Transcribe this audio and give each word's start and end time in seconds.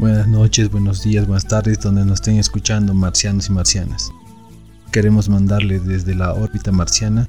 Buenas 0.00 0.28
noches, 0.28 0.70
buenos 0.70 1.02
días, 1.02 1.26
buenas 1.26 1.46
tardes, 1.46 1.78
donde 1.78 2.06
nos 2.06 2.14
estén 2.14 2.38
escuchando 2.38 2.94
marcianos 2.94 3.50
y 3.50 3.52
marcianas. 3.52 4.10
Queremos 4.92 5.28
mandarles 5.28 5.84
desde 5.84 6.14
la 6.14 6.32
órbita 6.32 6.72
marciana 6.72 7.28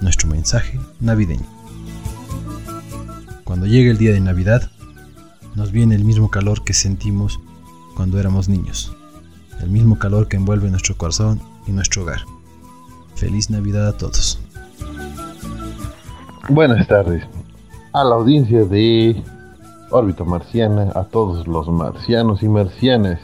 nuestro 0.00 0.28
mensaje 0.28 0.78
navideño. 1.00 1.44
Cuando 3.42 3.66
llegue 3.66 3.90
el 3.90 3.98
día 3.98 4.12
de 4.12 4.20
Navidad, 4.20 4.70
nos 5.56 5.72
viene 5.72 5.96
el 5.96 6.04
mismo 6.04 6.30
calor 6.30 6.62
que 6.62 6.74
sentimos 6.74 7.40
cuando 7.96 8.20
éramos 8.20 8.48
niños, 8.48 8.94
el 9.60 9.70
mismo 9.70 9.98
calor 9.98 10.28
que 10.28 10.36
envuelve 10.36 10.70
nuestro 10.70 10.96
corazón 10.96 11.40
y 11.66 11.72
nuestro 11.72 12.02
hogar. 12.04 12.20
Feliz 13.16 13.50
Navidad 13.50 13.88
a 13.88 13.96
todos. 13.98 14.38
Buenas 16.48 16.86
tardes 16.86 17.24
a 17.92 18.04
la 18.04 18.14
audiencia 18.14 18.64
de 18.64 19.20
órbita 19.92 20.24
marciana, 20.24 20.90
a 20.94 21.04
todos 21.04 21.46
los 21.46 21.68
marcianos 21.68 22.42
y 22.42 22.48
marcianas 22.48 23.20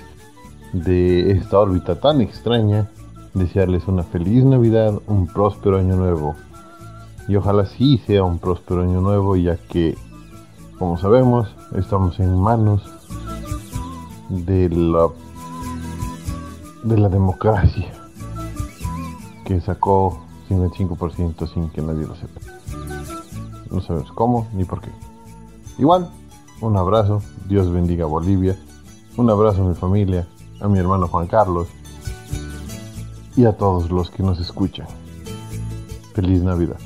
de 0.72 1.32
esta 1.32 1.58
órbita 1.58 1.98
tan 1.98 2.20
extraña, 2.20 2.88
desearles 3.34 3.88
una 3.88 4.02
feliz 4.02 4.44
Navidad, 4.44 5.00
un 5.06 5.27
próspero 5.27 5.78
año 5.78 5.96
nuevo. 5.96 6.34
Y 7.27 7.36
ojalá 7.36 7.66
sí 7.66 7.98
sea 8.06 8.22
un 8.22 8.38
próspero 8.38 8.82
año 8.82 9.00
nuevo, 9.00 9.36
ya 9.36 9.56
que, 9.56 9.96
como 10.78 10.98
sabemos, 10.98 11.48
estamos 11.74 12.20
en 12.20 12.38
manos 12.38 12.82
de 14.28 14.69
la, 14.69 15.08
de 16.84 16.98
la 16.98 17.08
democracia, 17.08 17.92
que 19.44 19.60
sacó 19.60 20.20
55% 20.50 21.52
sin 21.52 21.70
que 21.70 21.82
nadie 21.82 22.06
lo 22.06 22.14
sepa. 22.14 22.41
No 23.70 23.80
sabemos 23.80 24.12
cómo 24.12 24.47
ni 24.53 24.64
por 24.64 24.80
qué. 24.80 24.91
Igual, 25.78 26.08
un 26.61 26.77
abrazo, 26.77 27.23
Dios 27.48 27.70
bendiga 27.70 28.06
Bolivia. 28.06 28.56
Un 29.17 29.31
abrazo 29.31 29.62
a 29.62 29.69
mi 29.69 29.75
familia, 29.75 30.27
a 30.61 30.69
mi 30.69 30.78
hermano 30.78 31.09
Juan 31.09 31.27
Carlos 31.27 31.69
y 33.37 33.45
a 33.45 33.56
todos 33.56 33.91
los 33.91 34.11
que 34.11 34.23
nos 34.23 34.41
escuchan. 34.41 34.87
Feliz 36.15 36.42
Navidad. 36.42 36.78